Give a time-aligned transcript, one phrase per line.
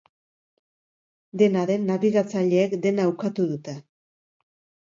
[1.41, 3.77] Dena den, nabigatzaileek dena ukatu dute.